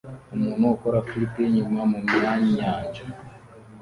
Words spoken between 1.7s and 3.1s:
mumyanyanja